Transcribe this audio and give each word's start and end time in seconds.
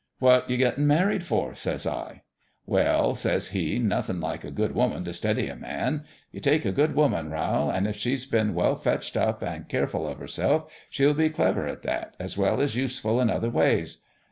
"'What 0.17 0.49
you 0.49 0.57
gettin' 0.57 0.87
married/0r?' 0.87 1.55
says 1.57 1.85
I. 1.85 2.23
"'Well,' 2.65 3.13
says 3.13 3.49
he,' 3.49 3.77
nothin' 3.77 4.19
like 4.19 4.43
a 4.43 4.49
good 4.49 4.73
woman 4.73 5.05
t' 5.05 5.11
steady 5.11 5.47
a 5.47 5.55
man. 5.55 6.05
You 6.31 6.39
take 6.39 6.65
a 6.65 6.71
good 6.71 6.95
woman, 6.95 7.29
Rowl, 7.29 7.71
an' 7.71 7.85
if 7.85 7.97
she's 7.97 8.25
been 8.25 8.55
well 8.55 8.75
fetched 8.75 9.15
up 9.15 9.43
an' 9.43 9.65
care 9.65 9.85
ful 9.85 10.07
of 10.07 10.17
herself, 10.17 10.73
she'll 10.89 11.13
be 11.13 11.29
clever 11.29 11.67
at 11.67 11.83
that, 11.83 12.15
as 12.19 12.35
well 12.35 12.61
as 12.61 12.75
useful 12.75 13.21
in 13.21 13.29
other 13.29 13.51
ways. 13.51 14.01